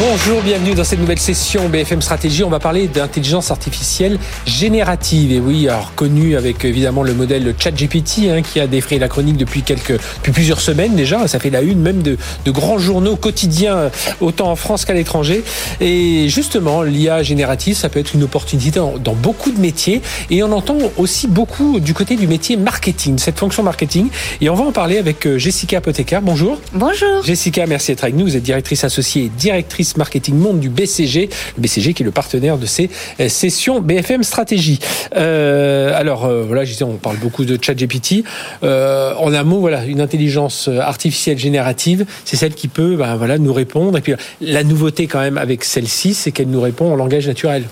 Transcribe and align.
Bonjour, 0.00 0.42
bienvenue 0.42 0.74
dans 0.74 0.84
cette 0.84 1.00
nouvelle 1.00 1.18
session 1.18 1.68
BFM 1.68 2.02
Stratégie. 2.02 2.44
On 2.44 2.50
va 2.50 2.60
parler 2.60 2.86
d'intelligence 2.86 3.50
artificielle 3.50 4.20
générative. 4.46 5.32
Et 5.32 5.40
oui, 5.40 5.68
alors 5.68 5.92
connu 5.96 6.36
avec 6.36 6.64
évidemment 6.64 7.02
le 7.02 7.14
modèle 7.14 7.52
ChatGPT 7.58 8.28
hein, 8.30 8.42
qui 8.42 8.60
a 8.60 8.68
défrayé 8.68 9.00
la 9.00 9.08
chronique 9.08 9.36
depuis 9.36 9.62
quelques, 9.62 9.94
depuis 10.18 10.30
plusieurs 10.30 10.60
semaines 10.60 10.94
déjà. 10.94 11.26
Ça 11.26 11.40
fait 11.40 11.50
la 11.50 11.62
une 11.62 11.80
même 11.80 12.02
de, 12.02 12.16
de 12.44 12.50
grands 12.52 12.78
journaux 12.78 13.16
quotidiens, 13.16 13.90
autant 14.20 14.52
en 14.52 14.54
France 14.54 14.84
qu'à 14.84 14.94
l'étranger. 14.94 15.42
Et 15.80 16.28
justement, 16.28 16.82
l'IA 16.82 17.24
générative, 17.24 17.76
ça 17.76 17.88
peut 17.88 17.98
être 17.98 18.14
une 18.14 18.22
opportunité 18.22 18.78
dans, 18.78 18.98
dans, 18.98 19.14
beaucoup 19.14 19.50
de 19.50 19.60
métiers. 19.60 20.00
Et 20.30 20.44
on 20.44 20.52
entend 20.52 20.78
aussi 20.96 21.26
beaucoup 21.26 21.80
du 21.80 21.92
côté 21.92 22.14
du 22.14 22.28
métier 22.28 22.56
marketing, 22.56 23.18
cette 23.18 23.40
fonction 23.40 23.64
marketing. 23.64 24.10
Et 24.40 24.48
on 24.48 24.54
va 24.54 24.62
en 24.62 24.72
parler 24.72 24.98
avec 24.98 25.26
euh, 25.26 25.38
Jessica 25.38 25.78
Apothecar. 25.78 26.22
Bonjour. 26.22 26.60
Bonjour. 26.72 27.24
Jessica, 27.24 27.66
merci 27.66 27.90
d'être 27.90 28.04
avec 28.04 28.14
nous. 28.14 28.26
Vous 28.26 28.36
êtes 28.36 28.44
directrice 28.44 28.84
associée 28.84 29.24
et 29.24 29.28
directrice 29.28 29.87
marketing 29.96 30.36
monde 30.36 30.60
du 30.60 30.68
BCG, 30.68 31.28
le 31.56 31.62
BCG 31.62 31.94
qui 31.94 32.02
est 32.02 32.06
le 32.06 32.12
partenaire 32.12 32.58
de 32.58 32.66
ces 32.66 32.90
euh, 33.20 33.28
sessions 33.28 33.80
BFM 33.80 34.22
Stratégie. 34.22 34.78
Euh, 35.16 35.92
alors 35.94 36.24
euh, 36.24 36.44
voilà, 36.46 36.64
je 36.64 36.72
disais, 36.72 36.84
on 36.84 36.96
parle 36.96 37.16
beaucoup 37.16 37.44
de 37.44 37.58
ChatGPT. 37.60 38.24
En 38.62 39.32
un 39.32 39.42
mot, 39.42 39.68
une 39.68 40.00
intelligence 40.00 40.68
artificielle 40.68 41.38
générative, 41.38 42.06
c'est 42.24 42.36
celle 42.36 42.54
qui 42.54 42.68
peut, 42.68 42.96
ben, 42.96 43.38
nous 43.38 43.52
répondre. 43.52 43.98
Et 43.98 44.00
puis 44.00 44.14
la 44.40 44.64
nouveauté 44.64 45.06
quand 45.06 45.20
même 45.20 45.38
avec 45.38 45.64
celle-ci, 45.64 46.14
c'est 46.14 46.32
qu'elle 46.32 46.48
nous 46.48 46.60
répond 46.60 46.92
en 46.92 46.96
langage 46.96 47.26
naturel. 47.26 47.64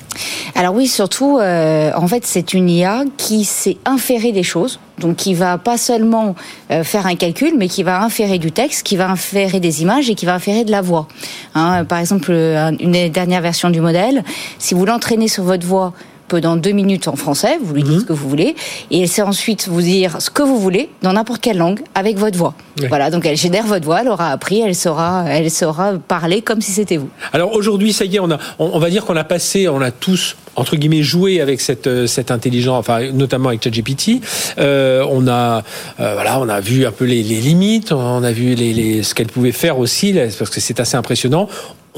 Alors 0.55 0.75
oui, 0.75 0.87
surtout, 0.87 1.39
en 1.41 2.09
fait, 2.09 2.25
c'est 2.25 2.55
une 2.55 2.69
IA 2.69 3.05
qui 3.17 3.45
sait 3.45 3.77
inférer 3.85 4.33
des 4.33 4.43
choses. 4.43 4.79
Donc, 4.99 5.17
qui 5.17 5.35
va 5.35 5.59
pas 5.59 5.77
seulement 5.77 6.35
euh, 6.71 6.83
faire 6.85 7.07
un 7.07 7.17
calcul, 7.17 7.53
mais 7.59 7.69
qui 7.69 7.83
va 7.83 8.03
inférer 8.03 8.39
du 8.39 8.51
texte, 8.53 8.83
qui 8.87 8.97
va 8.97 9.11
inférer 9.11 9.61
des 9.61 9.83
images 9.83 10.09
et 10.09 10.15
qui 10.15 10.25
va 10.27 10.35
inférer 10.35 10.65
de 10.65 10.71
la 10.71 10.81
voix. 10.81 11.07
Hein, 11.55 11.85
par 11.85 11.99
exemple, 11.99 12.33
une 12.33 13.09
dernière 13.11 13.43
version 13.43 13.71
du 13.71 13.81
modèle, 13.81 14.25
si 14.59 14.75
vous 14.75 14.87
l'entraînez 14.87 15.29
sur 15.29 15.43
votre 15.45 15.67
voix 15.67 15.93
pendant 16.29 16.57
deux 16.57 16.73
minutes 16.73 17.07
en 17.07 17.15
français, 17.15 17.57
vous 17.63 17.73
lui 17.75 17.85
dites 17.85 17.93
Mhm. 17.93 18.01
ce 18.01 18.05
que 18.07 18.13
vous 18.13 18.29
voulez, 18.29 18.57
et 18.91 19.03
elle 19.03 19.09
sait 19.09 19.23
ensuite 19.23 19.69
vous 19.69 19.81
dire 19.81 20.21
ce 20.21 20.29
que 20.29 20.43
vous 20.43 20.59
voulez 20.59 20.89
dans 21.03 21.13
n'importe 21.13 21.41
quelle 21.41 21.57
langue 21.59 21.83
avec 21.95 22.19
votre 22.19 22.37
voix. 22.37 22.55
Oui. 22.81 22.87
Voilà, 22.89 23.11
donc 23.11 23.25
elle 23.27 23.37
génère 23.37 23.65
votre 23.65 23.85
voix, 23.85 24.01
elle 24.01 24.09
aura 24.09 24.31
appris, 24.33 24.61
elle 24.61 24.75
saura, 24.75 25.25
elle 25.29 25.51
saura 25.53 25.93
parler 26.09 26.43
comme 26.43 26.61
si 26.61 26.73
c'était 26.73 26.97
vous. 26.97 27.11
Alors 27.33 27.53
aujourd'hui, 27.53 27.93
ça 27.93 28.05
y 28.05 28.17
est, 28.17 28.19
on 28.19 28.31
a, 28.33 28.39
on, 28.59 28.71
on 28.75 28.79
va 28.81 28.91
dire 28.91 29.05
qu'on 29.05 29.15
a 29.17 29.23
passé, 29.23 29.69
on 29.69 29.81
a 29.81 29.93
tous 29.93 30.35
entre 30.57 30.77
guillemets 30.77 31.03
joué 31.03 31.41
avec 31.41 31.61
cette 31.61 31.87
euh, 31.87 32.07
cette 32.07 32.31
intelligence, 32.31 32.79
enfin 32.79 33.13
notamment 33.13 33.51
avec 33.51 33.63
ChatGPT. 33.63 34.21
Euh, 34.59 35.05
on 35.11 35.29
a 35.29 35.63
euh, 36.01 36.15
voilà, 36.15 36.41
on 36.41 36.49
a 36.49 36.61
vu 36.61 36.87
un 36.87 36.93
peu 36.93 37.05
les, 37.05 37.23
les 37.23 37.41
limites, 37.41 37.93
on 37.93 38.23
a 38.25 38.33
vu 38.33 38.55
les, 38.55 38.73
les 38.73 39.03
ce 39.03 39.15
qu'elle 39.15 39.27
pouvait 39.29 39.53
faire 39.53 39.79
aussi, 39.79 40.15
parce 40.39 40.51
que 40.51 40.61
c'est 40.61 40.81
assez 40.81 40.97
impressionnant. 40.97 41.49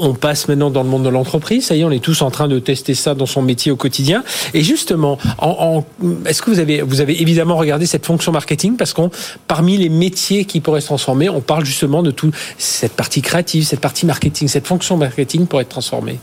On 0.01 0.13
passe 0.13 0.47
maintenant 0.47 0.69
dans 0.69 0.81
le 0.83 0.87
monde 0.87 1.03
de 1.03 1.09
l'entreprise. 1.09 1.65
Ça 1.65 1.75
y 1.75 1.81
est, 1.81 1.83
on 1.83 1.91
est 1.91 2.01
tous 2.01 2.21
en 2.21 2.31
train 2.31 2.47
de 2.47 2.57
tester 2.59 2.93
ça 2.95 3.15
dans 3.15 3.25
son 3.25 3.41
métier 3.41 3.69
au 3.69 3.75
quotidien. 3.75 4.23
Et 4.53 4.61
justement, 4.63 5.17
en, 5.39 5.83
en- 6.01 6.25
est-ce 6.25 6.41
que 6.41 6.49
vous 6.49 6.59
avez, 6.59 6.81
vous 6.81 7.01
avez 7.01 7.21
évidemment 7.21 7.57
regardé 7.57 7.85
cette 7.85 8.05
fonction 8.05 8.31
marketing? 8.31 8.77
Parce 8.77 8.93
qu'on, 8.93 9.11
parmi 9.49 9.75
les 9.75 9.89
métiers 9.89 10.45
qui 10.45 10.61
pourraient 10.61 10.79
se 10.79 10.85
transformer, 10.85 11.27
on 11.27 11.41
parle 11.41 11.65
justement 11.65 12.01
de 12.01 12.11
tout 12.11 12.31
cette 12.57 12.93
partie 12.93 13.21
créative, 13.21 13.65
cette 13.65 13.81
partie 13.81 14.05
marketing, 14.05 14.47
cette 14.47 14.67
fonction 14.67 14.95
marketing 14.95 15.47
pourrait 15.47 15.63
être 15.63 15.69
transformée. 15.69 16.17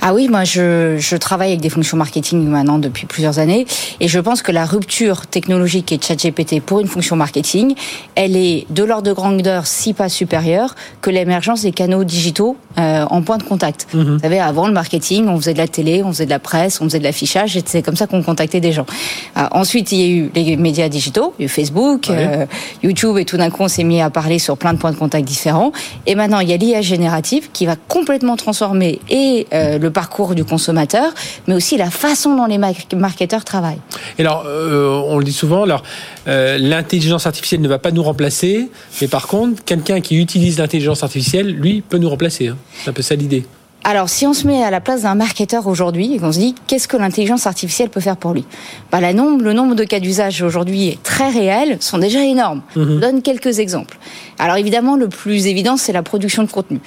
Ah 0.00 0.14
oui, 0.14 0.28
moi 0.28 0.44
je, 0.44 0.96
je 0.98 1.16
travaille 1.16 1.48
avec 1.50 1.60
des 1.60 1.70
fonctions 1.70 1.96
marketing 1.96 2.46
maintenant 2.46 2.78
depuis 2.78 3.06
plusieurs 3.06 3.38
années 3.38 3.66
et 4.00 4.08
je 4.08 4.18
pense 4.20 4.42
que 4.42 4.52
la 4.52 4.64
rupture 4.64 5.26
technologique 5.26 5.92
et 5.92 5.98
ChatGPT 6.00 6.60
pour 6.60 6.80
une 6.80 6.86
fonction 6.86 7.16
marketing, 7.16 7.74
elle 8.14 8.36
est 8.36 8.66
de 8.70 8.84
l'ordre 8.84 9.08
de 9.08 9.12
grandeur, 9.12 9.66
si 9.66 9.94
pas 9.94 10.08
supérieure, 10.08 10.74
que 11.00 11.10
l'émergence 11.10 11.62
des 11.62 11.72
canaux 11.72 12.04
digitaux 12.04 12.56
euh, 12.78 13.04
en 13.10 13.22
point 13.22 13.38
de 13.38 13.42
contact. 13.42 13.86
Vous 13.92 14.18
savez, 14.20 14.38
avant 14.38 14.66
le 14.66 14.72
marketing, 14.72 15.26
on 15.28 15.36
faisait 15.36 15.52
de 15.52 15.58
la 15.58 15.68
télé, 15.68 16.02
on 16.02 16.12
faisait 16.12 16.26
de 16.26 16.30
la 16.30 16.38
presse, 16.38 16.80
on 16.80 16.84
faisait 16.84 16.98
de 16.98 17.04
l'affichage 17.04 17.56
et 17.56 17.62
c'est 17.64 17.82
comme 17.82 17.96
ça 17.96 18.06
qu'on 18.06 18.22
contactait 18.22 18.60
des 18.60 18.72
gens. 18.72 18.86
Ah, 19.34 19.48
ensuite, 19.52 19.92
il 19.92 20.00
y 20.00 20.04
a 20.04 20.08
eu 20.08 20.30
les 20.34 20.56
médias 20.56 20.88
digitaux, 20.88 21.34
il 21.38 21.42
y 21.42 21.44
a 21.44 21.46
eu 21.46 21.48
Facebook, 21.48 22.10
euh, 22.10 22.46
YouTube 22.82 23.18
et 23.18 23.24
tout 23.24 23.36
d'un 23.36 23.50
coup 23.50 23.62
on 23.62 23.68
s'est 23.68 23.84
mis 23.84 24.00
à 24.00 24.10
parler 24.10 24.38
sur 24.38 24.56
plein 24.56 24.72
de 24.72 24.78
points 24.78 24.92
de 24.92 24.96
contact 24.96 25.26
différents. 25.26 25.72
Et 26.06 26.14
maintenant 26.14 26.40
il 26.40 26.48
y 26.48 26.52
a 26.52 26.56
l'IA 26.56 26.82
générative 26.82 27.50
qui 27.52 27.66
va 27.66 27.76
complètement 27.76 28.36
transformer 28.36 29.00
et 29.08 29.46
euh, 29.52 29.78
le 29.88 29.92
parcours 29.92 30.34
du 30.34 30.44
consommateur, 30.44 31.08
mais 31.46 31.54
aussi 31.54 31.76
la 31.78 31.90
façon 31.90 32.36
dont 32.36 32.44
les 32.46 32.58
mar- 32.58 32.72
marketeurs 32.94 33.44
travaillent. 33.44 33.80
Et 34.18 34.20
alors, 34.22 34.44
euh, 34.46 35.02
on 35.06 35.18
le 35.18 35.24
dit 35.24 35.32
souvent, 35.32 35.62
alors 35.62 35.82
euh, 36.26 36.58
l'intelligence 36.58 37.26
artificielle 37.26 37.62
ne 37.62 37.68
va 37.68 37.78
pas 37.78 37.90
nous 37.90 38.02
remplacer, 38.02 38.68
mais 39.00 39.08
par 39.08 39.26
contre, 39.26 39.64
quelqu'un 39.64 40.00
qui 40.00 40.16
utilise 40.20 40.58
l'intelligence 40.58 41.02
artificielle, 41.02 41.48
lui, 41.64 41.80
peut 41.80 41.98
nous 41.98 42.10
remplacer. 42.10 42.48
hein. 42.48 42.56
C'est 42.82 42.90
un 42.90 42.92
peu 42.92 43.02
ça 43.02 43.14
l'idée. 43.14 43.44
Alors, 43.90 44.10
si 44.10 44.26
on 44.26 44.34
se 44.34 44.46
met 44.46 44.62
à 44.62 44.70
la 44.70 44.82
place 44.82 45.00
d'un 45.00 45.14
marketeur 45.14 45.66
aujourd'hui 45.66 46.12
et 46.12 46.18
qu'on 46.18 46.30
se 46.30 46.38
dit 46.38 46.54
qu'est-ce 46.66 46.86
que 46.86 46.98
l'intelligence 46.98 47.46
artificielle 47.46 47.88
peut 47.88 48.00
faire 48.00 48.18
pour 48.18 48.34
lui, 48.34 48.44
bah, 48.92 49.00
la 49.00 49.14
nombre, 49.14 49.42
le 49.42 49.54
nombre 49.54 49.74
de 49.74 49.82
cas 49.82 49.98
d'usage 49.98 50.42
aujourd'hui 50.42 50.88
est 50.88 51.02
très 51.02 51.30
réel, 51.30 51.78
sont 51.80 51.96
déjà 51.96 52.22
énormes. 52.22 52.60
Je 52.76 52.80
vous 52.80 52.98
donne 52.98 53.22
quelques 53.22 53.60
exemples. 53.60 53.96
Alors 54.38 54.56
évidemment, 54.56 54.96
le 54.96 55.08
plus 55.08 55.46
évident, 55.46 55.78
c'est 55.78 55.94
la 55.94 56.02
production 56.02 56.42
de 56.42 56.50
contenu. 56.50 56.80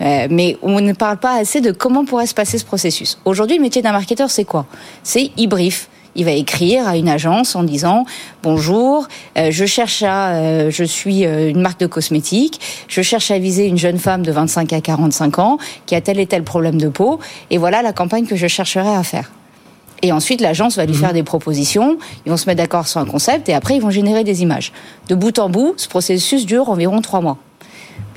Euh, 0.00 0.28
mais 0.30 0.56
on 0.62 0.80
ne 0.80 0.94
parle 0.94 1.18
pas 1.18 1.34
assez 1.34 1.60
de 1.60 1.72
comment 1.72 2.06
pourrait 2.06 2.26
se 2.26 2.32
passer 2.32 2.56
ce 2.56 2.64
processus. 2.64 3.18
Aujourd'hui, 3.26 3.58
le 3.58 3.62
métier 3.62 3.82
d'un 3.82 3.92
marketeur, 3.92 4.30
c'est 4.30 4.46
quoi? 4.46 4.64
C'est 5.02 5.32
il 5.36 5.48
brief. 5.48 5.90
Il 6.16 6.24
va 6.24 6.32
écrire 6.32 6.88
à 6.88 6.96
une 6.96 7.10
agence 7.10 7.54
en 7.54 7.62
disant 7.62 8.06
bonjour, 8.42 9.06
euh, 9.36 9.50
je 9.50 9.66
cherche 9.66 10.02
à, 10.02 10.30
euh, 10.30 10.70
je 10.70 10.82
suis 10.82 11.26
euh, 11.26 11.50
une 11.50 11.60
marque 11.60 11.78
de 11.78 11.86
cosmétiques, 11.86 12.58
je 12.88 13.02
cherche 13.02 13.30
à 13.30 13.38
viser 13.38 13.66
une 13.66 13.76
jeune 13.76 13.98
femme 13.98 14.24
de 14.24 14.32
25 14.32 14.72
à 14.72 14.80
45 14.80 15.38
ans 15.38 15.58
qui 15.84 15.94
a 15.94 16.00
tel 16.00 16.18
et 16.18 16.26
tel 16.26 16.42
problème 16.42 16.80
de 16.80 16.88
peau, 16.88 17.20
et 17.50 17.58
voilà 17.58 17.82
la 17.82 17.92
campagne 17.92 18.24
que 18.24 18.34
je 18.34 18.46
chercherai 18.46 18.88
à 18.88 19.02
faire. 19.02 19.30
Et 20.02 20.10
ensuite, 20.10 20.40
l'agence 20.40 20.76
va 20.76 20.86
lui 20.86 20.94
faire 20.94 21.12
des 21.12 21.22
propositions, 21.22 21.98
ils 22.24 22.30
vont 22.30 22.36
se 22.38 22.46
mettre 22.46 22.62
d'accord 22.62 22.88
sur 22.88 23.00
un 23.00 23.06
concept, 23.06 23.48
et 23.50 23.54
après, 23.54 23.76
ils 23.76 23.82
vont 23.82 23.90
générer 23.90 24.24
des 24.24 24.42
images. 24.42 24.72
De 25.08 25.14
bout 25.14 25.38
en 25.38 25.50
bout, 25.50 25.74
ce 25.76 25.88
processus 25.88 26.46
dure 26.46 26.70
environ 26.70 27.00
trois 27.00 27.20
mois. 27.20 27.38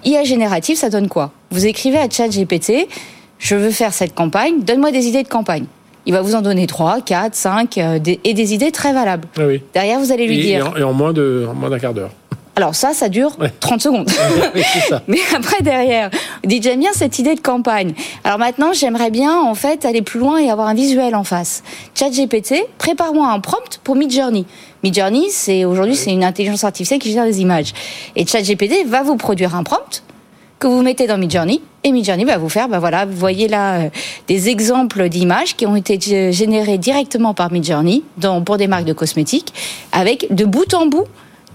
IA 0.06 0.24
générative, 0.24 0.78
ça 0.78 0.90
donne 0.90 1.10
quoi? 1.10 1.32
Vous 1.52 1.66
écrivez 1.66 1.98
à 1.98 2.10
ChatGPT, 2.10 2.88
je 3.40 3.56
veux 3.56 3.72
faire 3.72 3.94
cette 3.94 4.14
campagne, 4.14 4.62
donne-moi 4.62 4.92
des 4.92 5.08
idées 5.08 5.24
de 5.24 5.30
campagne. 5.30 5.66
Il 6.10 6.14
va 6.14 6.22
vous 6.24 6.34
en 6.34 6.42
donner 6.42 6.66
3, 6.66 7.02
4, 7.02 7.36
5, 7.36 7.78
euh, 7.78 8.00
des- 8.00 8.20
et 8.24 8.34
des 8.34 8.56
idées 8.56 8.72
très 8.72 8.94
valables. 8.94 9.28
Ah 9.38 9.44
oui. 9.46 9.62
Derrière, 9.76 10.00
vous 10.00 10.12
allez 10.12 10.26
lui 10.26 10.40
Et, 10.40 10.44
dire. 10.44 10.74
et 10.76 10.82
en 10.82 10.92
moins 10.92 11.14
de, 11.14 11.46
en 11.48 11.54
moins 11.54 11.70
d'un 11.70 11.78
quart 11.78 11.94
d'heure. 11.94 12.10
Alors 12.56 12.74
ça, 12.74 12.94
ça 12.96 13.10
dure 13.10 13.38
Ouais. 13.40 13.54
30 13.60 13.80
secondes. 13.80 14.10
Oui, 14.56 14.64
c'est 14.74 14.80
ça. 14.90 15.04
Mais 15.08 15.20
après 15.36 15.62
derrière, 15.62 16.10
vous 16.44 16.50
dites 16.50 16.64
j'aime 16.64 16.80
bien 16.80 16.90
cette 16.94 17.20
idée 17.20 17.36
de 17.36 17.40
campagne. 17.42 17.94
Alors 18.24 18.40
maintenant, 18.40 18.74
j'aimerais 18.74 19.12
bien 19.12 19.40
en 19.40 19.54
fait 19.54 19.86
aller 19.86 20.02
plus 20.02 20.20
loin 20.20 20.40
et 20.40 20.50
avoir 20.50 20.68
un 20.68 20.74
visuel 20.74 21.14
en 21.14 21.24
face. 21.24 21.62
ChatGPT, 21.94 22.56
prépare-moi 22.80 23.28
un 23.32 23.40
prompt 23.40 23.80
pour 23.84 23.96
Midjourney. 23.96 24.48
Midjourney, 24.84 25.28
c'est 25.30 25.64
aujourd'hui 25.64 25.96
c'est 25.96 26.12
une 26.12 26.24
intelligence 26.24 26.64
artificielle 26.64 27.00
qui 27.00 27.12
gère 27.14 27.26
des 27.26 27.40
images. 27.40 27.72
Et 28.16 28.26
ChatGPT 28.26 28.88
va 28.88 29.04
vous 29.04 29.16
produire 29.16 29.56
un 29.56 29.62
prompt 29.64 30.02
que 30.58 30.66
vous 30.66 30.82
mettez 30.82 31.06
dans 31.06 31.20
Midjourney 31.20 31.62
Midjourney 31.92 32.26
va 32.26 32.38
vous 32.38 32.50
faire, 32.50 32.68
ben 32.68 32.80
voilà, 32.80 33.06
vous 33.06 33.16
voyez 33.16 33.48
là 33.48 33.76
euh, 33.76 33.90
des 34.28 34.50
exemples 34.50 35.10
d'images 35.10 35.56
qui 35.56 35.66
ont 35.66 35.76
été 35.76 36.32
générées 36.32 36.78
directement 36.78 37.34
par 37.34 37.52
Midjourney 37.52 38.04
dans, 38.18 38.42
pour 38.42 38.58
des 38.58 38.68
marques 38.68 38.86
de 38.86 38.94
cosmétiques 38.94 39.54
avec 39.92 40.28
de 40.34 40.46
bout 40.46 40.74
en 40.74 40.86
bout 40.86 41.06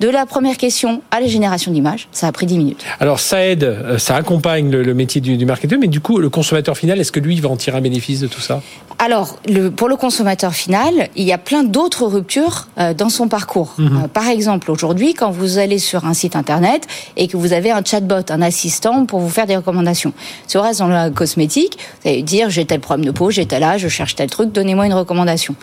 de 0.01 0.09
la 0.09 0.27
première 0.27 0.57
question 0.57 1.03
à 1.11 1.21
la 1.21 1.27
génération 1.27 1.73
d'images, 1.73 2.09
ça 2.13 2.27
a 2.27 2.33
pris 2.33 2.47
10 2.47 2.59
minutes. 2.59 2.85
Alors 3.01 3.21
ça 3.21 3.47
aide, 3.47 3.65
euh, 3.65 3.99
ça 3.99 4.17
accompagne 4.17 4.71
le, 4.71 4.95
métier 4.95 5.21
du, 5.21 5.37
du 5.37 5.47
marketeur, 5.47 5.79
mais 5.79 5.87
du 5.87 6.01
coup, 6.01 6.19
le 6.19 6.29
consommateur 6.29 6.77
final, 6.77 7.01
est-ce 7.01 7.13
que 7.13 7.21
lui, 7.21 7.41
va 7.41 7.49
en 7.49 7.57
tirer 7.57 7.79
un 7.79 7.81
bénéfice 7.81 8.21
de 8.21 8.27
tout 8.27 8.41
ça? 8.41 8.61
Alors, 8.99 9.37
le, 9.49 9.71
pour 9.71 9.89
le 9.89 9.97
consommateur 9.97 10.55
final, 10.55 11.09
il 11.17 11.25
y 11.25 11.33
a 11.33 11.39
plein 11.39 11.65
d'autres 11.65 12.07
ruptures 12.07 12.69
euh, 12.79 12.95
dans 12.95 13.09
son 13.09 13.29
parcours. 13.29 13.75
Mhm. 13.79 13.87
Euh, 14.05 14.09
par 14.09 14.29
exemple, 14.29 14.71
aujourd'hui, 14.71 15.15
quand 15.15 15.31
vous 15.31 15.59
allez 15.59 15.79
sur 15.79 16.07
un 16.07 16.15
site 16.15 16.37
internet 16.37 16.87
et 17.17 17.29
que 17.29 17.37
vous 17.37 17.53
avez 17.53 17.71
un 17.71 17.83
chatbot, 17.85 18.25
un 18.31 18.43
assistant 18.43 19.05
pour 19.07 19.21
vous 19.21 19.29
faire 19.29 19.47
des 19.47 19.57
recommandations. 19.57 20.13
Si 20.47 20.57
reste 20.59 20.79
dans 20.81 20.87
la 20.87 21.11
cosmétique, 21.11 21.79
vous 22.03 22.11
allez 22.11 22.23
dire 22.23 22.51
j'ai 22.51 22.65
tel 22.65 22.81
problème 22.81 23.05
de 23.05 23.11
peau, 23.11 23.31
j'ai 23.31 23.47
tel 23.47 23.63
âge, 23.63 23.83
je 23.83 23.89
cherche 23.89 24.15
tel 24.15 24.31
truc, 24.31 24.53
donnez-moi 24.53 24.87
une 24.87 24.95
recommandation. 24.95 25.55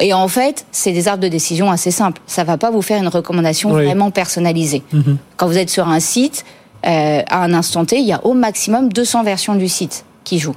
Et 0.00 0.12
en 0.12 0.28
fait, 0.28 0.66
c'est 0.72 0.92
des 0.92 1.08
arbres 1.08 1.22
de 1.22 1.28
décision 1.28 1.70
assez 1.70 1.90
simples. 1.90 2.20
Ça 2.26 2.44
va 2.44 2.56
pas 2.56 2.70
vous 2.70 2.82
faire 2.82 3.00
une 3.00 3.08
recommandation 3.08 3.70
vraiment 3.70 4.10
personnalisée. 4.10 4.82
Mhm. 4.92 5.18
Quand 5.36 5.46
vous 5.46 5.58
êtes 5.58 5.70
sur 5.70 5.88
un 5.88 6.00
site, 6.00 6.44
euh, 6.86 7.22
à 7.28 7.42
un 7.42 7.54
instant 7.54 7.84
T, 7.84 7.98
il 7.98 8.06
y 8.06 8.12
a 8.12 8.24
au 8.26 8.34
maximum 8.34 8.92
200 8.92 9.22
versions 9.22 9.54
du 9.54 9.68
site 9.68 10.04
qui 10.24 10.38
jouent. 10.38 10.56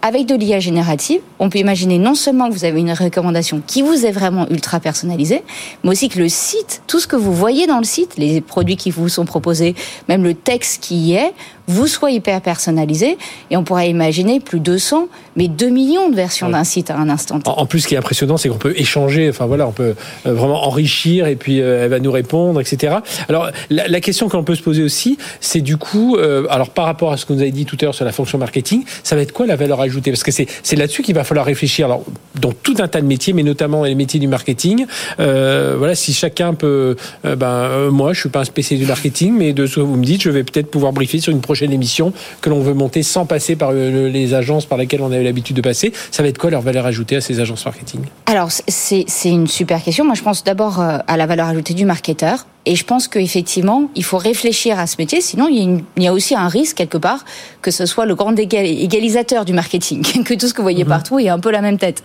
Avec 0.00 0.26
de 0.26 0.36
l'IA 0.36 0.60
générative, 0.60 1.20
on 1.40 1.50
peut 1.50 1.58
imaginer 1.58 1.98
non 1.98 2.14
seulement 2.14 2.48
que 2.48 2.54
vous 2.54 2.64
avez 2.64 2.78
une 2.78 2.92
recommandation 2.92 3.60
qui 3.66 3.82
vous 3.82 4.06
est 4.06 4.12
vraiment 4.12 4.48
ultra 4.48 4.78
personnalisée, 4.78 5.42
mais 5.82 5.90
aussi 5.90 6.08
que 6.08 6.20
le 6.20 6.28
site, 6.28 6.82
tout 6.86 7.00
ce 7.00 7.08
que 7.08 7.16
vous 7.16 7.32
voyez 7.32 7.66
dans 7.66 7.78
le 7.78 7.84
site, 7.84 8.16
les 8.16 8.40
produits 8.40 8.76
qui 8.76 8.92
vous 8.92 9.08
sont 9.08 9.24
proposés, 9.24 9.74
même 10.08 10.22
le 10.22 10.34
texte 10.34 10.84
qui 10.84 10.96
y 10.98 11.14
est, 11.14 11.32
vous 11.68 11.86
soit 11.86 12.10
hyper 12.10 12.40
personnalisé. 12.40 13.16
Et 13.50 13.56
on 13.56 13.62
pourrait 13.62 13.88
imaginer 13.88 14.40
plus 14.40 14.58
de 14.58 14.64
200, 14.64 15.08
mais 15.36 15.48
2 15.48 15.68
millions 15.68 16.08
de 16.08 16.16
versions 16.16 16.48
d'un 16.48 16.64
site 16.64 16.90
à 16.90 16.96
un 16.96 17.08
instant. 17.08 17.38
En 17.46 17.66
plus, 17.66 17.80
ce 17.80 17.88
qui 17.88 17.94
est 17.94 17.98
impressionnant, 17.98 18.36
c'est 18.36 18.48
qu'on 18.48 18.56
peut 18.56 18.74
échanger, 18.76 19.28
enfin 19.28 19.46
voilà, 19.46 19.68
on 19.68 19.72
peut 19.72 19.94
euh, 20.26 20.34
vraiment 20.34 20.66
enrichir 20.66 21.26
et 21.26 21.36
puis 21.36 21.60
euh, 21.60 21.84
elle 21.84 21.90
va 21.90 22.00
nous 22.00 22.10
répondre, 22.10 22.60
etc. 22.60 22.96
Alors, 23.28 23.50
la, 23.70 24.00
question 24.00 24.28
qu'on 24.28 24.44
peut 24.44 24.54
se 24.54 24.62
poser 24.62 24.82
aussi, 24.82 25.18
c'est 25.40 25.60
du 25.60 25.76
coup, 25.76 26.16
euh, 26.16 26.46
alors 26.50 26.70
par 26.70 26.86
rapport 26.86 27.12
à 27.12 27.16
ce 27.16 27.26
que 27.26 27.32
vous 27.32 27.42
avez 27.42 27.50
dit 27.50 27.66
tout 27.66 27.76
à 27.80 27.84
l'heure 27.84 27.94
sur 27.94 28.04
la 28.04 28.12
fonction 28.12 28.38
marketing, 28.38 28.84
ça 29.02 29.16
va 29.16 29.22
être 29.22 29.32
quoi 29.32 29.46
la 29.46 29.56
valeur 29.56 29.80
ajoutée? 29.80 30.10
Parce 30.10 30.22
que 30.22 30.30
c'est 30.30 30.76
là-dessus 30.76 31.02
qu'il 31.02 31.14
va 31.14 31.24
falloir 31.24 31.44
réfléchir. 31.44 31.86
Alors, 31.86 32.04
dans 32.40 32.52
tout 32.52 32.76
un 32.78 32.88
tas 32.88 33.00
de 33.00 33.06
métiers, 33.06 33.32
mais 33.32 33.42
notamment 33.42 33.84
les 33.84 33.94
métiers 33.94 34.20
du 34.20 34.28
marketing, 34.28 34.86
voilà, 35.18 35.94
si 35.94 36.14
chacun 36.14 36.54
peut, 36.54 36.96
ben, 37.24 37.90
moi, 37.90 38.12
je 38.12 38.20
suis 38.20 38.28
pas 38.28 38.40
un 38.40 38.44
spécialiste 38.44 38.86
du 38.86 38.88
marketing, 38.88 39.34
mais 39.36 39.52
de 39.52 39.66
ce 39.66 39.76
que 39.76 39.80
vous 39.80 39.96
me 39.96 40.04
dites, 40.04 40.22
je 40.22 40.30
vais 40.30 40.44
peut-être 40.44 40.70
pouvoir 40.70 40.92
briefer 40.92 41.20
sur 41.20 41.32
une 41.32 41.40
prochaine 41.40 41.57
prochaine 41.58 41.72
émission 41.72 42.12
que 42.40 42.50
l'on 42.50 42.60
veut 42.60 42.74
monter 42.74 43.02
sans 43.02 43.26
passer 43.26 43.56
par 43.56 43.72
les 43.72 44.34
agences 44.34 44.64
par 44.64 44.78
lesquelles 44.78 45.02
on 45.02 45.10
avait 45.10 45.24
l'habitude 45.24 45.56
de 45.56 45.60
passer. 45.60 45.92
Ça 46.12 46.22
va 46.22 46.28
être 46.28 46.38
quoi 46.38 46.50
leur 46.50 46.62
valeur 46.62 46.86
ajoutée 46.86 47.16
à 47.16 47.20
ces 47.20 47.40
agences 47.40 47.64
marketing? 47.64 48.02
Alors, 48.26 48.50
c'est 48.50 49.04
une 49.24 49.48
super 49.48 49.82
question. 49.82 50.04
Moi, 50.04 50.14
je 50.14 50.22
pense 50.22 50.44
d'abord 50.44 50.80
euh, 50.80 50.98
à 51.08 51.16
la 51.16 51.26
valeur 51.26 51.48
ajoutée 51.48 51.74
du 51.74 51.84
marketeur. 51.84 52.46
Et 52.64 52.76
je 52.76 52.84
pense 52.84 53.08
qu'effectivement, 53.08 53.90
il 53.96 54.04
faut 54.04 54.18
réfléchir 54.18 54.78
à 54.78 54.86
ce 54.86 54.96
métier. 54.98 55.20
Sinon, 55.20 55.48
il 55.50 55.82
y, 55.96 56.06
a 56.06 56.12
aussi 56.12 56.36
un 56.36 56.48
risque, 56.48 56.76
quelque 56.76 56.98
part, 56.98 57.24
que 57.62 57.70
ce 57.70 57.86
soit 57.86 58.06
le 58.06 58.14
grand 58.14 58.38
égalisateur 58.38 59.44
du 59.44 59.52
marketing, 59.52 60.02
que 60.24 60.34
tout 60.34 60.46
ce 60.46 60.52
que 60.52 60.58
vous 60.58 60.64
voyez 60.64 60.84
mhm. 60.84 60.90
partout 60.90 61.18
ait 61.18 61.28
un 61.28 61.40
peu 61.40 61.50
la 61.50 61.62
même 61.62 61.78
tête. 61.78 62.04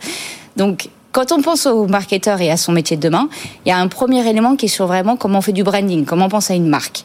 Donc, 0.56 0.88
quand 1.14 1.32
on 1.32 1.42
pense 1.42 1.68
au 1.68 1.86
marketeur 1.88 2.42
et 2.42 2.50
à 2.50 2.58
son 2.58 2.72
métier 2.74 2.98
de 2.98 3.02
demain, 3.02 3.30
il 3.66 3.70
y 3.70 3.72
a 3.72 3.78
un 3.78 3.88
premier 3.88 4.28
élément 4.28 4.56
qui 4.56 4.66
est 4.66 4.70
sur 4.70 4.88
vraiment 4.88 5.16
comment 5.16 5.38
on 5.38 5.42
fait 5.42 5.54
du 5.54 5.64
branding, 5.64 6.06
comment 6.06 6.26
on 6.26 6.30
pense 6.30 6.50
à 6.50 6.56
une 6.56 6.68
marque. 6.68 7.04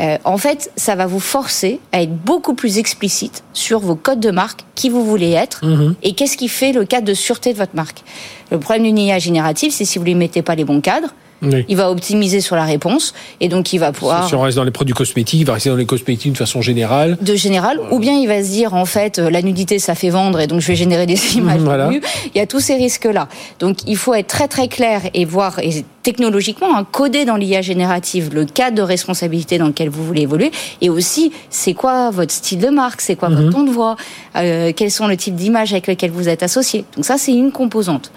Euh, 0.00 0.16
en 0.24 0.38
fait, 0.38 0.72
ça 0.76 0.94
va 0.94 1.06
vous 1.06 1.20
forcer 1.20 1.78
à 1.92 2.02
être 2.02 2.16
beaucoup 2.16 2.54
plus 2.54 2.78
explicite 2.78 3.44
sur 3.52 3.78
vos 3.78 3.96
codes 3.96 4.18
de 4.18 4.30
marque, 4.30 4.64
qui 4.74 4.88
vous 4.88 5.04
voulez 5.04 5.32
être 5.32 5.64
mhm. 5.64 5.94
et 6.02 6.14
qu'est-ce 6.14 6.38
qui 6.38 6.48
fait 6.48 6.72
le 6.72 6.86
cadre 6.86 7.06
de 7.06 7.14
sûreté 7.14 7.52
de 7.52 7.58
votre 7.58 7.76
marque. 7.76 8.02
Le 8.50 8.58
problème 8.58 8.84
d'une 8.84 8.98
IA 8.98 9.18
générative, 9.18 9.72
c'est 9.72 9.84
si 9.84 9.98
vous 9.98 10.04
ne 10.04 10.10
lui 10.10 10.14
mettez 10.14 10.40
pas 10.40 10.54
les 10.54 10.64
bons 10.64 10.80
cadres, 10.80 11.14
il 11.42 11.76
va 11.76 11.90
optimiser 11.90 12.40
sur 12.40 12.56
la 12.56 12.64
réponse 12.64 13.14
et 13.40 13.48
donc 13.48 13.72
il 13.72 13.78
va 13.78 13.92
pouvoir. 13.92 14.28
Si 14.28 14.34
on 14.34 14.40
reste 14.40 14.56
dans 14.56 14.64
les 14.64 14.70
produits 14.70 14.94
cosmétiques, 14.94 15.40
il 15.40 15.46
va 15.46 15.54
rester 15.54 15.70
dans 15.70 15.76
les 15.76 15.86
cosmétiques 15.86 16.32
de 16.32 16.38
façon 16.38 16.60
générale. 16.60 17.16
De 17.20 17.34
général, 17.34 17.80
ou 17.90 17.98
bien 17.98 18.14
il 18.14 18.26
va 18.26 18.42
se 18.42 18.50
dire 18.50 18.74
en 18.74 18.84
fait 18.84 19.18
euh, 19.18 19.30
la 19.30 19.42
nudité 19.42 19.78
ça 19.78 19.94
fait 19.94 20.10
vendre 20.10 20.40
et 20.40 20.46
donc 20.46 20.60
je 20.60 20.66
vais 20.66 20.76
générer 20.76 21.06
des 21.06 21.18
images. 21.36 21.60
voilà. 21.60 21.90
Il 21.92 22.38
y 22.38 22.40
a 22.40 22.46
tous 22.46 22.60
ces 22.60 22.74
risques 22.74 23.06
là. 23.06 23.28
Donc 23.58 23.78
il 23.86 23.96
faut 23.96 24.14
être 24.14 24.26
très 24.26 24.48
très 24.48 24.68
clair 24.68 25.02
et 25.14 25.24
voir 25.24 25.58
et 25.60 25.84
technologiquement 26.02 26.76
hein, 26.76 26.86
coder 26.90 27.24
dans 27.24 27.36
l'IA 27.36 27.62
générative 27.62 28.34
le 28.34 28.44
cadre 28.44 28.76
de 28.76 28.82
responsabilité 28.82 29.58
dans 29.58 29.66
lequel 29.66 29.88
vous 29.88 30.04
voulez 30.04 30.22
évoluer 30.22 30.50
et 30.80 30.90
aussi 30.90 31.32
c'est 31.50 31.74
quoi 31.74 32.10
votre 32.10 32.32
style 32.32 32.58
de 32.58 32.68
marque, 32.68 33.00
c'est 33.00 33.16
quoi 33.16 33.28
votre 33.28 33.42
mhm. 33.42 33.52
ton 33.52 33.62
de 33.64 33.70
voix, 33.70 33.96
euh, 34.36 34.72
quels 34.74 34.90
sont 34.90 35.06
le 35.06 35.16
type 35.16 35.34
d'image 35.34 35.72
avec 35.72 35.86
lequel 35.86 36.10
vous 36.10 36.28
êtes 36.28 36.42
associé. 36.42 36.84
Donc 36.96 37.04
ça 37.04 37.18
c'est 37.18 37.32
une 37.32 37.52
composante. 37.52 38.12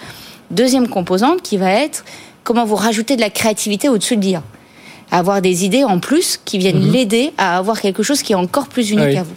Deuxième 0.52 0.88
composante 0.88 1.42
qui 1.42 1.58
va 1.58 1.72
être 1.72 2.04
comment 2.44 2.66
vous 2.66 2.76
rajoutez 2.76 3.16
de 3.16 3.22
la 3.22 3.30
créativité 3.30 3.90
au-dessus 3.90 4.18
de 4.18 4.22
l'IA. 4.22 4.44
Avoir 5.12 5.42
des 5.42 5.66
idées 5.66 5.84
en 5.84 6.00
plus 6.00 6.40
qui 6.44 6.58
viennent 6.58 6.84
mhm. 6.84 6.92
l'aider 6.92 7.34
à 7.38 7.58
avoir 7.58 7.80
quelque 7.82 8.04
chose 8.04 8.22
qui 8.22 8.34
est 8.34 8.36
encore 8.36 8.68
plus 8.68 8.92
unique 8.92 9.16
à 9.18 9.24
vous. 9.24 9.36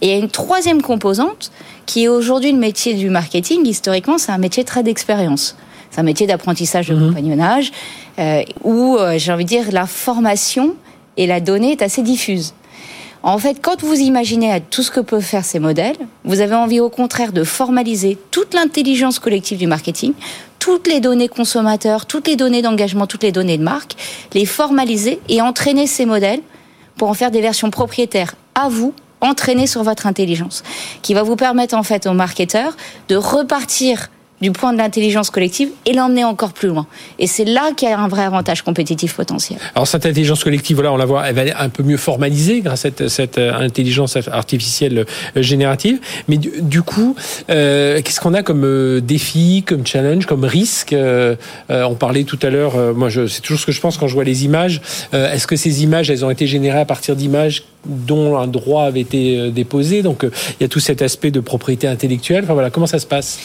Et 0.00 0.08
il 0.08 0.10
y 0.10 0.14
a 0.14 0.18
une 0.18 0.30
troisième 0.30 0.82
composante 0.82 1.50
qui 1.86 2.04
est 2.04 2.08
aujourd'hui 2.08 2.52
le 2.52 2.58
métier 2.58 2.94
du 2.94 3.10
marketing. 3.10 3.66
Historiquement, 3.66 4.18
c'est 4.18 4.32
un 4.32 4.38
métier 4.38 4.64
très 4.64 4.82
d'expérience. 4.82 5.56
C'est 5.90 6.00
un 6.00 6.04
métier 6.04 6.26
d'apprentissage 6.26 6.88
de 6.88 6.94
mhm. 6.94 7.08
compagnonnage 7.08 7.70
euh, 8.18 8.42
où, 8.62 8.96
euh, 8.96 9.18
j'ai 9.18 9.32
envie 9.32 9.44
de 9.44 9.48
dire, 9.48 9.70
la 9.70 9.86
formation 9.86 10.74
et 11.16 11.26
la 11.26 11.40
donnée 11.40 11.72
est 11.72 11.82
assez 11.82 12.02
diffuse. 12.02 12.54
En 13.26 13.38
fait, 13.38 13.56
quand 13.62 13.82
vous 13.82 13.94
imaginez 13.94 14.60
tout 14.68 14.82
ce 14.82 14.90
que 14.90 15.00
peuvent 15.00 15.22
faire 15.22 15.46
ces 15.46 15.58
modèles, 15.58 15.96
vous 16.24 16.40
avez 16.40 16.54
envie 16.54 16.78
au 16.78 16.90
contraire 16.90 17.32
de 17.32 17.42
formaliser 17.42 18.18
toute 18.30 18.52
l'intelligence 18.52 19.18
collective 19.18 19.56
du 19.56 19.66
marketing, 19.66 20.12
toutes 20.58 20.86
les 20.86 21.00
données 21.00 21.28
consommateurs, 21.28 22.04
toutes 22.04 22.28
les 22.28 22.36
données 22.36 22.60
d'engagement, 22.60 23.06
toutes 23.06 23.22
les 23.22 23.32
données 23.32 23.56
de 23.56 23.62
marque, 23.62 23.94
les 24.34 24.44
formaliser 24.44 25.20
et 25.30 25.40
entraîner 25.40 25.86
ces 25.86 26.04
modèles 26.04 26.42
pour 26.98 27.08
en 27.08 27.14
faire 27.14 27.30
des 27.30 27.40
versions 27.40 27.70
propriétaires 27.70 28.34
à 28.54 28.68
vous 28.68 28.92
entraînées 29.22 29.66
sur 29.66 29.82
votre 29.82 30.06
intelligence, 30.06 30.62
qui 31.00 31.14
va 31.14 31.22
vous 31.22 31.36
permettre 31.36 31.74
en 31.74 31.82
fait 31.82 32.06
aux 32.06 32.12
marketeurs 32.12 32.76
de 33.08 33.16
repartir 33.16 34.10
du 34.44 34.52
point 34.52 34.74
de 34.74 34.78
l'intelligence 34.78 35.30
collective 35.30 35.70
et 35.86 35.94
l'emmener 35.94 36.22
encore 36.22 36.52
plus 36.52 36.68
loin. 36.68 36.86
Et 37.18 37.26
c'est 37.26 37.46
là 37.46 37.70
qu'il 37.74 37.88
y 37.88 37.92
a 37.92 37.98
un 37.98 38.08
vrai 38.08 38.24
avantage 38.24 38.60
compétitif 38.60 39.14
potentiel. 39.14 39.58
Alors 39.74 39.88
cette 39.88 40.04
intelligence 40.04 40.44
collective, 40.44 40.76
voilà, 40.76 40.92
on 40.92 40.98
la 40.98 41.06
voit, 41.06 41.26
elle 41.26 41.34
va 41.34 41.46
être 41.46 41.58
un 41.58 41.70
peu 41.70 41.82
mieux 41.82 41.96
formalisée 41.96 42.60
grâce 42.60 42.84
à 42.84 43.08
cette, 43.08 43.38
euh, 43.38 43.54
intelligence 43.54 44.18
artificielle 44.30 44.98
euh, 44.98 45.42
générative. 45.42 45.98
Mais 46.28 46.36
du, 46.36 46.82
coup, 46.82 47.16
euh, 47.48 48.02
qu'est-ce 48.02 48.20
qu'on 48.20 48.34
a 48.34 48.42
comme 48.42 49.00
défi, 49.00 49.64
comme 49.66 49.86
challenge, 49.86 50.26
comme 50.26 50.44
risque 50.44 50.94
On 51.70 51.94
parlait 51.94 52.24
tout 52.24 52.38
à 52.42 52.50
l'heure, 52.50 52.74
moi 52.94 53.08
c'est 53.10 53.40
toujours 53.40 53.60
ce 53.60 53.64
que 53.64 53.72
je 53.72 53.80
pense 53.80 53.96
quand 53.96 54.08
je 54.08 54.14
vois 54.14 54.24
les 54.24 54.44
images. 54.44 54.82
Est-ce 55.12 55.46
que 55.46 55.56
ces 55.56 55.82
images, 55.82 56.10
elles 56.10 56.24
ont 56.24 56.30
été 56.30 56.46
générées 56.46 56.80
à 56.80 56.84
partir 56.84 57.16
d'images 57.16 57.62
dont 57.86 58.38
un 58.38 58.46
droit 58.46 58.84
avait 58.84 59.00
été 59.00 59.50
déposé 59.50 60.02
Donc 60.02 60.24
il 60.24 60.62
y 60.62 60.64
a 60.64 60.68
tout 60.68 60.80
cet 60.80 61.02
aspect 61.02 61.30
de 61.30 61.40
propriété 61.40 61.86
intellectuelle. 61.86 62.44
Enfin 62.44 62.54
voilà, 62.54 62.70
comment 62.70 62.86
ça 62.86 62.98
se 62.98 63.06
passe? 63.06 63.38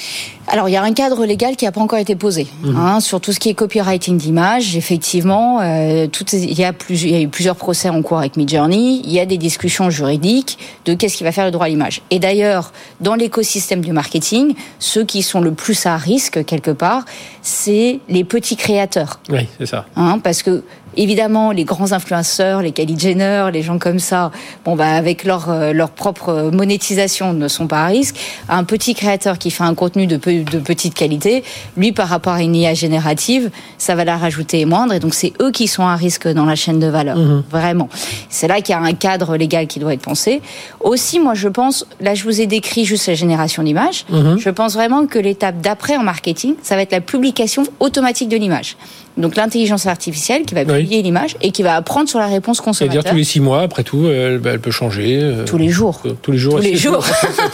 Alors, 0.51 0.68
il 0.68 0.71
y 0.71 0.77
a 0.77 0.83
un 0.83 0.94
cadre 0.94 1.25
légal 1.25 1.56
qui 1.56 1.65
n'a 1.65 1.71
pas 1.71 1.81
encore 1.81 2.00
été 2.00 2.15
posé 2.15 2.47
mhm. 2.63 2.75
hein, 2.75 3.00
sur 3.00 3.21
tout 3.21 3.31
ce 3.31 3.39
qui 3.39 3.50
est 3.50 3.53
copywriting 3.53 4.18
d'images. 4.18 4.75
Effectivement, 4.75 5.62
euh, 5.62 6.07
il, 6.33 6.59
y 6.59 6.63
a 6.63 6.74
plus, 6.74 7.03
il 7.03 7.12
y 7.12 7.15
a 7.15 7.21
eu 7.21 7.27
plusieurs 7.27 7.56
procès 7.56 7.89
en 7.89 8.01
cours 8.01 8.18
avec 8.18 8.36
Midjourney. 8.36 9.01
Il 9.06 9.12
y 9.12 9.19
a 9.19 9.27
des 9.27 9.38
discussions 9.38 9.91
juridiques 9.91 10.57
de 10.85 10.95
qu'est-ce 10.95 11.18
qui 11.18 11.24
va 11.24 11.31
faire 11.31 11.45
le 11.45 11.51
droit 11.51 11.68
à 11.68 11.69
l'image. 11.69 12.01
Et 12.09 12.18
d'ailleurs, 12.18 12.71
dans 13.00 13.13
l'écosystème 13.13 13.81
du 13.81 13.92
marketing, 13.92 14.56
ceux 14.80 15.03
qui 15.03 15.21
sont 15.21 15.39
le 15.39 15.51
plus 15.51 15.85
à 15.85 15.97
risque 15.97 16.44
quelque 16.45 16.71
part, 16.71 17.06
c'est 17.44 18.00
les 18.09 18.24
petits 18.24 18.56
créateurs. 18.56 19.19
Oui, 19.30 19.47
c'est 19.59 19.68
ça. 19.68 19.85
Hein, 19.95 20.19
parce 20.23 20.42
que 20.42 20.63
Évidemment, 20.97 21.51
les 21.51 21.63
grands 21.63 21.91
influenceurs, 21.91 22.61
les 22.61 22.71
Kylie 22.71 22.97
Jenner, 22.97 23.49
les 23.53 23.61
gens 23.61 23.77
comme 23.77 23.99
ça, 23.99 24.31
bon 24.65 24.75
bah 24.75 24.89
avec 24.89 25.23
leur 25.23 25.49
euh, 25.49 25.73
leur 25.73 25.89
propre 25.89 26.49
monétisation 26.51 27.33
ne 27.33 27.47
sont 27.47 27.67
pas 27.67 27.83
à 27.83 27.87
risque. 27.87 28.15
Un 28.49 28.63
petit 28.63 28.95
créateur 28.95 29.37
qui 29.37 29.51
fait 29.51 29.63
un 29.63 29.75
contenu 29.75 30.07
de, 30.07 30.17
de 30.17 30.59
petite 30.59 30.93
qualité, 30.93 31.43
lui 31.77 31.91
par 31.91 32.07
rapport 32.07 32.33
à 32.33 32.41
une 32.41 32.55
IA 32.55 32.73
générative, 32.73 33.51
ça 33.77 33.95
va 33.95 34.03
la 34.03 34.17
rajouter 34.17 34.65
moindre 34.65 34.93
et 34.93 34.99
donc 34.99 35.13
c'est 35.13 35.33
eux 35.41 35.51
qui 35.51 35.67
sont 35.67 35.83
à 35.83 35.95
risque 35.95 36.27
dans 36.27 36.45
la 36.45 36.55
chaîne 36.55 36.79
de 36.79 36.87
valeur. 36.87 37.17
Mhm. 37.17 37.43
Vraiment. 37.49 37.89
C'est 38.29 38.47
là 38.47 38.61
qu'il 38.61 38.73
y 38.73 38.77
a 38.77 38.81
un 38.81 38.93
cadre 38.93 39.37
légal 39.37 39.67
qui 39.67 39.79
doit 39.79 39.93
être 39.93 40.01
pensé. 40.01 40.41
Aussi, 40.79 41.19
moi 41.19 41.33
je 41.33 41.47
pense, 41.47 41.85
là 42.01 42.15
je 42.15 42.23
vous 42.23 42.41
ai 42.41 42.47
décrit 42.47 42.85
juste 42.85 43.07
la 43.07 43.15
génération 43.15 43.63
d'images. 43.63 44.05
Mhm. 44.09 44.37
Je 44.39 44.49
pense 44.49 44.73
vraiment 44.73 45.05
que 45.05 45.19
l'étape 45.19 45.61
d'après 45.61 45.97
en 45.97 46.03
marketing, 46.03 46.55
ça 46.61 46.75
va 46.75 46.81
être 46.81 46.91
la 46.91 47.01
publication 47.01 47.63
automatique 47.79 48.29
de 48.29 48.37
l'image 48.37 48.75
donc 49.19 49.35
l'intelligence 49.35 49.85
artificielle 49.85 50.44
qui 50.44 50.56
va 50.56 50.66
publier 50.66 51.02
l'image 51.02 51.35
et 51.42 51.52
qui 51.52 51.61
va 51.61 51.76
apprendre 51.76 52.09
sur 52.09 52.19
la 52.19 52.28
réponse 52.28 52.61
consommateur. 52.61 52.94
C'est-à-dire 52.94 53.11
tous 53.11 53.18
les 53.18 53.23
six 53.23 53.40
mois, 53.40 53.61
après 53.61 53.83
tout, 53.83 54.07
elle, 54.07 54.40
peut 54.40 54.71
changer. 54.71 55.19
Euh, 55.21 55.45
tous 55.45 55.57
les 55.57 55.69
jours. 55.69 56.02
tous 56.21 56.31
les 56.31 56.38
jours. 56.38 56.56
Tous 56.56 56.61
les 56.61 56.76
jours. 56.76 57.06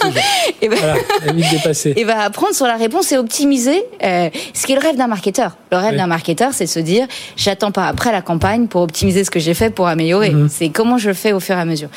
et 0.62 0.70
ben, 0.70 0.78
voilà, 0.78 0.96
Et 1.96 2.04
va 2.04 2.22
apprendre 2.22 2.54
sur 2.54 2.68
la 2.68 2.76
réponse 2.76 3.12
et 3.12 3.18
optimiser 3.18 3.84
euh, 4.04 4.30
ce 4.54 4.66
qui 4.66 4.74
est 4.74 4.76
le 4.76 4.82
rêve 4.82 4.96
d'un 4.96 5.08
marketeur. 5.08 5.58
Le 5.72 5.78
rêve 5.78 5.98
d'un 5.98 6.08
marketeur, 6.08 6.54
c'est 6.54 6.66
de 6.66 6.70
se 6.70 6.80
dire, 6.80 7.08
j'attends 7.36 7.72
pas 7.72 7.88
après 7.88 8.12
la 8.12 8.22
campagne 8.22 8.68
pour 8.68 8.82
optimiser 8.82 9.24
ce 9.24 9.32
que 9.32 9.40
j'ai 9.40 9.54
fait 9.54 9.72
pour 9.72 9.88
améliorer. 9.88 10.30
Mhm. 10.30 10.50
C'est 10.50 10.70
comment 10.70 10.98
je 10.98 11.10
le 11.10 11.14
fais 11.16 11.34
au 11.34 11.40
fur 11.40 11.58
et 11.58 11.60
à 11.60 11.66
mesure. 11.66 11.90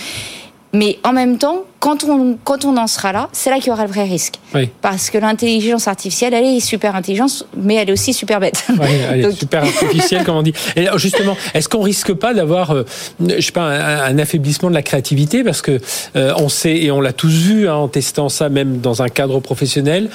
Mais 0.72 0.98
en 1.04 1.12
même 1.12 1.38
temps, 1.38 1.64
quand 1.80 2.02
on, 2.04 2.36
quand 2.42 2.64
on 2.64 2.76
en 2.76 2.86
sera 2.86 3.12
là, 3.12 3.28
c'est 3.32 3.50
là 3.50 3.56
qu'il 3.58 3.68
y 3.68 3.70
aura 3.70 3.84
le 3.86 3.92
vrai 3.92 4.02
risque. 4.04 4.34
Oui. 4.54 4.68
Parce 4.82 5.10
que 5.10 5.18
l'intelligence 5.18 5.86
artificielle, 5.86 6.34
elle 6.34 6.44
est 6.44 6.60
super 6.60 6.96
intelligente, 6.96 7.46
mais 7.56 7.76
elle 7.76 7.88
est 7.88 7.92
aussi 7.92 8.12
super 8.12 8.40
bête. 8.40 8.64
Oui, 8.68 8.86
elle 9.10 9.20
est 9.20 9.22
Donc- 9.28 9.32
super 9.32 9.62
artificielle, 9.62 10.24
comme 10.24 10.36
on 10.36 10.42
dit. 10.42 10.52
Et 10.76 10.86
justement, 10.96 11.36
est-ce 11.54 11.68
qu'on 11.68 11.82
risque 11.82 12.12
pas 12.14 12.34
d'avoir, 12.34 12.72
euh, 12.72 12.84
je 13.26 13.40
sais 13.40 13.52
pas, 13.52 13.62
un, 13.62 14.00
un 14.14 14.18
affaiblissement 14.18 14.70
de 14.70 14.74
la 14.74 14.82
créativité? 14.82 15.44
Parce 15.44 15.62
que 15.62 15.78
euh, 16.16 16.32
on 16.36 16.48
sait 16.48 16.76
et 16.76 16.90
on 16.90 17.00
l'a 17.00 17.12
tous 17.12 17.28
vu 17.32 17.68
hein, 17.68 17.74
en 17.74 17.88
testant 17.88 18.28
ça, 18.28 18.48
même 18.48 18.78
dans 18.80 19.02
un 19.02 19.08
cadre 19.08 19.38
professionnel. 19.40 20.10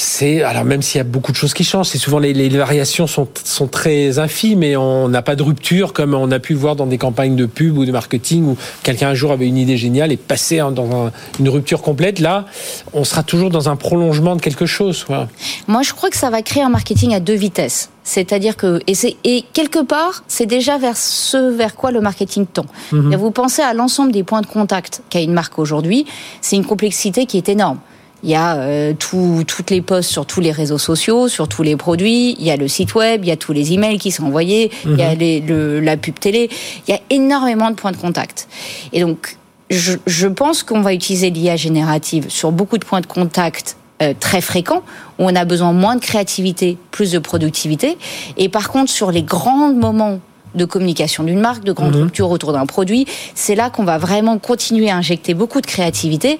C'est 0.00 0.44
alors 0.44 0.64
même 0.64 0.80
s'il 0.80 0.98
y 0.98 1.00
a 1.00 1.04
beaucoup 1.04 1.32
de 1.32 1.36
choses 1.36 1.52
qui 1.54 1.64
changent, 1.64 1.88
c'est 1.88 1.98
souvent 1.98 2.20
les, 2.20 2.32
les 2.32 2.48
variations 2.50 3.08
sont, 3.08 3.26
sont 3.42 3.66
très 3.66 4.20
infimes 4.20 4.62
et 4.62 4.76
on 4.76 5.08
n'a 5.08 5.22
pas 5.22 5.34
de 5.34 5.42
rupture 5.42 5.92
comme 5.92 6.14
on 6.14 6.30
a 6.30 6.38
pu 6.38 6.52
le 6.52 6.60
voir 6.60 6.76
dans 6.76 6.86
des 6.86 6.98
campagnes 6.98 7.34
de 7.34 7.46
pub 7.46 7.76
ou 7.76 7.84
de 7.84 7.90
marketing 7.90 8.44
où 8.44 8.56
quelqu'un 8.84 9.08
un 9.08 9.14
jour 9.14 9.32
avait 9.32 9.48
une 9.48 9.56
idée 9.56 9.76
géniale 9.76 10.12
et 10.12 10.16
passait 10.16 10.58
dans 10.58 11.06
un- 11.06 11.12
une 11.40 11.48
rupture 11.48 11.82
complète. 11.82 12.20
Là, 12.20 12.44
on 12.92 13.02
sera 13.02 13.24
toujours 13.24 13.50
dans 13.50 13.68
un 13.68 13.74
prolongement 13.74 14.36
de 14.36 14.40
quelque 14.40 14.66
chose. 14.66 15.04
Voilà. 15.08 15.26
Moi, 15.66 15.82
je 15.82 15.92
crois 15.92 16.10
que 16.10 16.16
ça 16.16 16.30
va 16.30 16.42
créer 16.42 16.62
un 16.62 16.68
marketing 16.68 17.12
à 17.12 17.18
deux 17.18 17.34
vitesses. 17.34 17.90
C'est-à-dire 18.04 18.56
que, 18.56 18.80
et, 18.86 19.44
quelque 19.52 19.82
part, 19.82 20.22
c'est 20.28 20.46
déjà 20.46 20.78
vers 20.78 20.96
ce 20.96 21.50
vers 21.50 21.74
quoi 21.74 21.90
le 21.90 22.00
marketing 22.00 22.46
tend. 22.46 22.66
Mhm. 22.92 23.16
Vous 23.16 23.32
pensez 23.32 23.62
à 23.62 23.74
l'ensemble 23.74 24.12
des 24.12 24.22
points 24.22 24.42
de 24.42 24.46
contact 24.46 25.02
qu'a 25.10 25.20
une 25.20 25.32
marque 25.32 25.58
aujourd'hui, 25.58 26.06
c'est 26.40 26.54
une 26.54 26.64
complexité 26.64 27.26
qui 27.26 27.36
est 27.36 27.48
énorme. 27.48 27.78
Il 28.24 28.30
y 28.30 28.34
a 28.34 28.56
euh, 28.56 28.94
tout- 28.98 29.44
toutes 29.46 29.70
les 29.70 29.80
posts 29.80 30.10
sur 30.10 30.26
tous 30.26 30.40
les 30.40 30.50
réseaux 30.50 30.78
sociaux, 30.78 31.28
sur 31.28 31.46
tous 31.48 31.62
les 31.62 31.76
produits. 31.76 32.34
Il 32.38 32.44
y 32.44 32.50
a 32.50 32.56
le 32.56 32.66
site 32.68 32.94
web, 32.94 33.24
il 33.24 33.28
y 33.28 33.32
a 33.32 33.36
tous 33.36 33.52
les 33.52 33.72
emails 33.72 33.98
qui 33.98 34.10
sont 34.10 34.24
envoyés, 34.24 34.70
il 34.84 34.96
y 34.96 35.02
a 35.02 35.14
les- 35.14 35.40
le- 35.40 35.78
la 35.80 35.96
pub 35.96 36.18
télé. 36.18 36.50
Il 36.86 36.90
y 36.90 36.94
a 36.94 37.00
énormément 37.10 37.70
de 37.70 37.76
points 37.76 37.92
de 37.92 37.96
contact. 37.96 38.48
Et 38.92 39.00
donc, 39.02 39.36
je, 39.70 39.92
je 40.06 40.26
pense 40.26 40.62
qu'on 40.62 40.80
va 40.80 40.94
utiliser 40.94 41.30
l'IA 41.30 41.56
générative 41.56 42.26
sur 42.28 42.50
beaucoup 42.52 42.78
de 42.78 42.84
points 42.84 43.00
de 43.02 43.06
contact 43.06 43.76
euh, 44.00 44.14
très 44.18 44.40
fréquents, 44.40 44.82
où 45.18 45.24
on 45.24 45.34
a 45.34 45.44
besoin 45.44 45.72
moins 45.72 45.96
de 45.96 46.00
créativité, 46.00 46.78
plus 46.92 47.10
de 47.12 47.18
productivité. 47.18 47.98
Et 48.36 48.48
par 48.48 48.70
contre, 48.70 48.90
sur 48.92 49.10
les 49.10 49.22
grands 49.22 49.72
moments 49.72 50.20
de 50.58 50.66
communication 50.66 51.24
d'une 51.24 51.40
marque, 51.40 51.64
de 51.64 51.72
grande 51.72 51.94
rupture 51.94 52.30
autour 52.30 52.52
d'un 52.52 52.66
produit, 52.66 53.06
c'est 53.34 53.54
là 53.54 53.70
qu'on 53.70 53.84
va 53.84 53.96
vraiment 53.96 54.38
continuer 54.38 54.90
à 54.90 54.96
injecter 54.96 55.32
beaucoup 55.32 55.62
de 55.62 55.66
créativité 55.66 56.38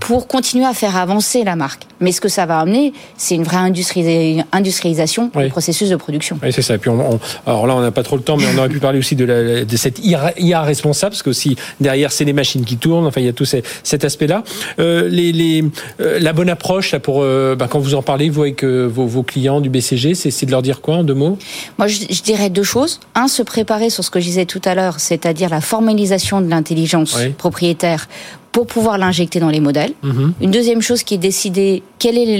pour 0.00 0.26
continuer 0.28 0.64
à 0.64 0.74
faire 0.74 0.96
avancer 0.96 1.42
la 1.44 1.56
marque. 1.56 1.82
Mais 2.00 2.12
ce 2.12 2.20
que 2.20 2.28
ça 2.28 2.46
va 2.46 2.60
amener, 2.60 2.92
c'est 3.16 3.34
une 3.34 3.42
vraie 3.42 3.56
industri- 3.58 4.44
industrialisation 4.52 5.30
Oui. 5.34 5.44
du 5.44 5.50
processus 5.50 5.88
de 5.90 5.96
production. 5.96 6.38
Oui, 6.42 6.52
c'est 6.52 6.62
ça. 6.62 6.74
Et 6.74 6.78
puis 6.78 6.88
on, 6.90 7.00
on- 7.14 7.20
alors 7.46 7.66
là, 7.66 7.74
on 7.74 7.80
n'a 7.80 7.90
pas 7.90 8.04
trop 8.04 8.16
le 8.16 8.22
temps, 8.22 8.36
mais 8.36 8.44
on 8.54 8.58
aurait 8.58 8.68
pu 8.68 8.78
parler 8.78 8.98
aussi 9.00 9.16
de, 9.16 9.24
la, 9.24 9.64
de 9.64 9.76
cette 9.76 9.98
IA, 10.04 10.62
responsable, 10.62 11.10
parce 11.12 11.22
que 11.24 11.30
aussi 11.30 11.56
derrière, 11.80 12.12
c'est 12.12 12.24
les 12.24 12.32
machines 12.32 12.64
qui 12.64 12.76
tournent. 12.76 13.06
Enfin, 13.06 13.20
il 13.20 13.26
y 13.26 13.28
a 13.28 13.32
tout 13.32 13.44
ces- 13.44 13.64
cet 13.82 14.04
aspect-là. 14.04 14.44
Euh, 14.78 15.08
les, 15.08 15.32
les, 15.32 15.64
euh, 16.00 16.18
la 16.20 16.32
bonne 16.32 16.48
approche 16.50 16.92
là, 16.92 17.00
pour 17.00 17.22
euh, 17.22 17.56
bah, 17.56 17.66
quand 17.68 17.80
vous 17.80 17.94
en 17.96 18.02
parlez, 18.02 18.30
vous 18.30 18.42
avec 18.42 18.62
vos, 18.64 19.06
vos 19.06 19.22
clients 19.24 19.60
du 19.60 19.68
BCG, 19.68 20.14
c'est 20.14 20.30
c'est 20.30 20.46
de 20.46 20.52
leur 20.52 20.62
dire 20.62 20.80
quoi 20.80 20.96
en 20.96 21.04
deux 21.04 21.14
mots? 21.14 21.36
Moi, 21.78 21.88
je, 21.88 21.98
je 22.10 22.22
dirais 22.22 22.50
deux 22.50 22.62
choses. 22.62 23.00
Un, 23.16 23.26
se 23.26 23.42
préparer 23.42 23.57
sur 23.88 24.04
ce 24.04 24.10
que 24.10 24.20
je 24.20 24.24
disais 24.26 24.46
tout 24.46 24.60
à 24.64 24.74
l'heure, 24.74 25.00
c'est-à-dire 25.00 25.48
la 25.48 25.60
formalisation 25.60 26.40
de 26.40 26.48
l'intelligence 26.48 27.16
Oui. 27.18 27.30
propriétaire 27.30 28.08
pour 28.52 28.66
pouvoir 28.66 28.98
l'injecter 28.98 29.40
dans 29.40 29.50
les 29.50 29.60
modèles. 29.60 29.92
Mhm. 30.02 30.32
Une 30.40 30.50
deuxième 30.50 30.80
chose 30.80 31.02
qui 31.02 31.14
est 31.14 31.18
décider 31.18 31.82
quelle 31.98 32.16
est 32.18 32.38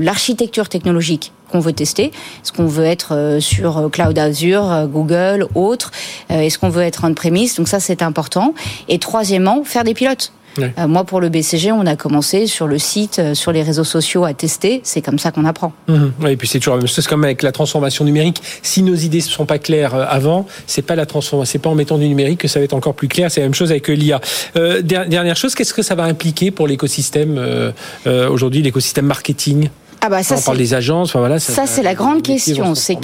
l'architecture 0.00 0.68
technologique 0.68 1.32
qu'on 1.50 1.60
veut 1.60 1.72
tester? 1.72 2.06
Est-ce 2.06 2.52
qu'on 2.52 2.66
veut 2.66 2.84
être 2.84 3.14
euh, 3.14 3.40
sur 3.40 3.78
euh, 3.78 3.88
Cloud 3.88 4.18
Azure, 4.18 4.70
euh, 4.70 4.86
Google, 4.86 5.46
autres 5.54 5.90
Est-ce 6.28 6.58
qu'on 6.58 6.68
veut 6.68 6.82
être 6.82 7.04
on-premise? 7.04 7.54
Donc 7.56 7.68
ça, 7.68 7.80
c'est 7.80 8.02
important. 8.02 8.54
Et 8.88 8.98
troisièmement, 8.98 9.62
faire 9.64 9.84
des 9.84 9.94
pilotes. 9.94 10.32
Euh, 10.58 10.86
moi, 10.88 11.04
pour 11.04 11.20
le 11.20 11.28
BCG, 11.28 11.72
on 11.72 11.86
a 11.86 11.96
commencé 11.96 12.46
sur 12.46 12.66
le 12.66 12.78
site, 12.78 13.18
euh, 13.18 13.34
sur 13.34 13.52
les 13.52 13.62
réseaux 13.62 13.84
sociaux 13.84 14.24
à 14.24 14.34
tester. 14.34 14.80
C'est 14.84 15.02
comme 15.02 15.18
ça 15.18 15.30
qu'on 15.30 15.44
apprend. 15.44 15.72
Mhm. 15.88 16.12
Ouais, 16.22 16.32
Et 16.32 16.36
puis 16.36 16.48
c'est 16.48 16.58
toujours 16.58 16.74
la 16.74 16.80
même 16.80 16.88
chose 16.88 17.06
comme 17.06 17.24
avec 17.24 17.42
la 17.42 17.52
transformation 17.52 18.04
numérique. 18.04 18.42
Si 18.62 18.82
nos 18.82 18.94
idées 18.94 19.18
ne 19.18 19.22
sont 19.22 19.46
pas 19.46 19.58
claires 19.58 19.94
euh, 19.94 20.04
avant, 20.08 20.46
c'est 20.66 20.82
pas 20.82 20.94
la 20.96 21.06
transformation, 21.06 21.50
c'est 21.50 21.58
pas 21.58 21.70
en 21.70 21.74
mettant 21.74 21.98
du 21.98 22.08
numérique 22.08 22.40
que 22.40 22.48
ça 22.48 22.58
va 22.58 22.64
être 22.64 22.74
encore 22.74 22.94
plus 22.94 23.08
clair. 23.08 23.30
C'est 23.30 23.40
la 23.40 23.46
même 23.46 23.54
chose 23.54 23.70
avec 23.70 23.88
l'IA. 23.88 24.20
Euh, 24.56 24.82
der- 24.82 25.08
dernière 25.08 25.36
chose, 25.36 25.54
qu'est-ce 25.54 25.74
que 25.74 25.82
ça 25.82 25.94
va 25.94 26.04
impliquer 26.04 26.50
pour 26.50 26.66
l'écosystème 26.66 27.36
euh, 27.38 27.70
euh, 28.06 28.28
aujourd'hui, 28.28 28.62
l'écosystème 28.62 29.06
marketing? 29.06 29.68
Ah 30.00 30.08
bah 30.08 30.22
ça, 30.22 30.36
On 30.36 30.40
parle 30.42 30.58
des 30.58 30.74
agences. 30.74 31.08
Enfin 31.10 31.20
voilà. 31.20 31.38
Ça, 31.40 31.66
c'est 31.66 31.82
la 31.82 31.94
grande 31.94 32.22
question. 32.22 32.74
C'est. 32.74 32.96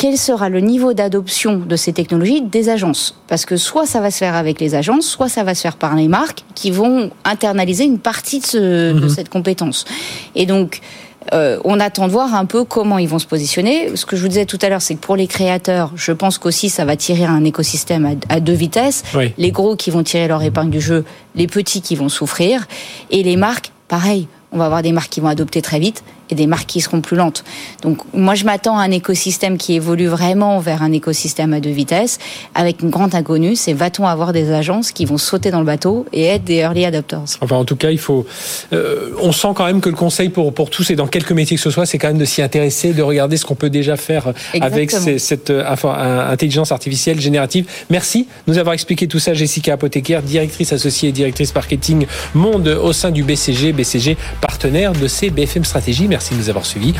Quel, 0.00 0.16
sera 0.16 0.48
le 0.48 0.60
niveau 0.60 0.94
d'adoption 0.94 1.58
de 1.58 1.76
ces 1.76 1.92
technologies 1.92 2.40
des 2.40 2.68
agences 2.70 3.14
Parce 3.28 3.44
que 3.44 3.56
soit 3.56 3.84
ça 3.86 4.00
va 4.00 4.10
se 4.10 4.16
faire 4.18 4.34
avec 4.34 4.58
les 4.60 4.74
agences, 4.74 5.04
soit 5.06 5.28
ça 5.28 5.44
va 5.44 5.54
se 5.54 5.60
faire 5.60 5.76
par 5.76 5.94
les 5.94 6.08
marques 6.08 6.44
qui 6.54 6.70
vont 6.70 7.10
internaliser 7.24 7.84
une 7.84 7.98
partie 7.98 8.40
de, 8.40 8.46
ce- 8.46 8.92
de 8.98 9.08
cette 9.08 9.28
compétence. 9.28 9.84
Et 10.34 10.46
donc, 10.46 10.80
euh, 11.34 11.58
on 11.64 11.78
attend 11.80 12.06
de 12.06 12.12
voir 12.12 12.34
un 12.34 12.46
peu 12.46 12.64
comment 12.64 12.96
ils 12.98 13.06
vont 13.08 13.18
se 13.18 13.26
positionner. 13.26 13.94
Ce 13.94 14.06
que 14.06 14.16
je 14.16 14.22
vous 14.22 14.28
disais 14.28 14.46
tout 14.46 14.58
à 14.62 14.70
l'heure, 14.70 14.80
c'est 14.80 14.94
que 14.94 15.00
pour 15.00 15.16
les 15.16 15.26
créateurs, 15.26 15.92
je 15.94 16.12
pense 16.12 16.38
qu'aussi 16.38 16.70
ça 16.70 16.86
va 16.86 16.96
tirer 16.96 17.24
un 17.26 17.44
écosystème 17.44 18.06
à, 18.06 18.34
à 18.34 18.40
deux 18.40 18.54
vitesses. 18.54 19.02
Oui. 19.14 19.32
Les 19.36 19.50
gros 19.52 19.76
qui 19.76 19.90
vont 19.90 20.02
tirer 20.02 20.26
leur 20.28 20.42
épingle 20.42 20.70
du 20.70 20.80
jeu, 20.80 21.04
les 21.34 21.46
petits 21.46 21.82
qui 21.82 21.94
vont 21.94 22.08
souffrir, 22.08 22.66
et 23.10 23.22
les 23.22 23.36
marques, 23.36 23.70
pareil. 23.86 24.28
On 24.52 24.58
va 24.58 24.64
avoir 24.64 24.82
des 24.82 24.92
marques 24.92 25.10
qui 25.10 25.20
vont 25.20 25.28
adopter 25.28 25.60
très 25.62 25.78
vite 25.78 26.02
et 26.30 26.34
des 26.34 26.46
marques 26.46 26.66
qui 26.66 26.80
seront 26.80 27.00
plus 27.00 27.16
lentes. 27.16 27.44
Donc 27.82 27.98
moi 28.14 28.34
je 28.34 28.44
m'attends 28.44 28.78
à 28.78 28.82
un 28.82 28.90
écosystème 28.90 29.56
qui 29.58 29.74
évolue 29.74 30.06
vraiment 30.06 30.58
vers 30.58 30.82
un 30.82 30.92
écosystème 30.92 31.52
à 31.52 31.60
deux 31.60 31.70
vitesses 31.70 32.18
avec 32.54 32.82
une 32.82 32.90
grande 32.90 33.14
inconnue, 33.14 33.56
c'est 33.56 33.72
va-t-on 33.72 34.06
avoir 34.06 34.32
des 34.32 34.52
agences 34.52 34.92
qui 34.92 35.04
vont 35.04 35.18
sauter 35.18 35.50
dans 35.50 35.60
le 35.60 35.64
bateau 35.66 36.06
et 36.12 36.24
être 36.24 36.44
des 36.44 36.56
early 36.56 36.84
adopters? 36.84 37.20
Enfin, 37.40 37.56
en 37.56 37.64
tout 37.64 37.76
cas, 37.76 37.90
il 37.90 37.98
faut. 37.98 38.26
euh, 38.72 39.10
on 39.20 39.32
sent 39.32 39.48
quand 39.54 39.64
même 39.66 39.80
que 39.80 39.88
le 39.88 39.96
conseil 39.96 40.28
pour 40.28 40.52
pour 40.52 40.70
tous 40.70 40.90
et 40.90 40.96
dans 40.96 41.06
quelques 41.06 41.32
métiers 41.32 41.56
que 41.56 41.62
ce 41.62 41.70
soit, 41.70 41.86
c'est 41.86 41.98
quand 41.98 42.08
même 42.08 42.18
de 42.18 42.24
s'y 42.24 42.42
intéresser, 42.42 42.92
de 42.92 43.02
regarder 43.02 43.36
ce 43.36 43.44
qu'on 43.44 43.54
peut 43.54 43.70
déjà 43.70 43.96
faire 43.96 44.32
avec 44.60 44.90
ces- 44.90 45.18
cette 45.18 45.50
euh, 45.50 45.64
un- 45.84 46.30
intelligence 46.30 46.72
artificielle 46.72 47.20
générative. 47.20 47.66
Merci 47.90 48.26
de 48.46 48.52
nous 48.52 48.58
avoir 48.58 48.74
expliqué 48.74 49.06
tout 49.08 49.18
ça, 49.18 49.34
Jessica 49.34 49.74
Apothécaire, 49.74 50.22
directrice 50.22 50.72
associée 50.72 51.08
et 51.08 51.12
directrice 51.12 51.54
marketing 51.54 52.06
monde 52.34 52.68
au 52.68 52.92
sein 52.92 53.10
du 53.10 53.22
BCG, 53.22 53.72
BCG 53.72 54.16
partenaire 54.40 54.92
de 54.92 55.06
ces 55.08 55.30
BFM 55.30 55.64
Stratégie. 55.64 56.08
Merci 56.20 56.34
de 56.34 56.38
nous 56.38 56.50
avoir 56.50 56.66
suivis. 56.66 56.92